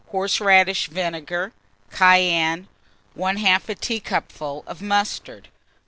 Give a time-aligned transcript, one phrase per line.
[0.09, 1.51] Horseradish vinegar,
[1.91, 2.67] cayenne,
[3.15, 5.47] 1/2 a teacupful of mustard.